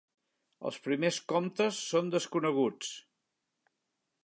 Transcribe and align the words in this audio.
Els 0.69 0.79
primers 0.87 1.19
comtes 1.33 1.83
són 1.91 2.09
desconeguts. 2.17 2.91